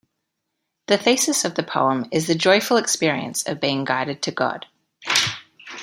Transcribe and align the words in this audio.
The 0.87 0.97
thesis 0.97 1.45
of 1.45 1.53
the 1.53 1.61
poem 1.61 2.09
is 2.11 2.25
the 2.25 2.33
joyful 2.33 2.77
experience 2.77 3.43
of 3.45 3.61
being 3.61 3.85
guided 3.85 4.23
to 4.23 4.31
God. 4.31 4.65